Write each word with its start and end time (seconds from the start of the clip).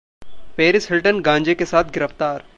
Paris 0.57 0.91
Hilton 0.91 1.19
गांजे 1.21 1.53
के 1.55 1.65
साथ 1.65 1.91
गिरफ्तार 1.93 2.43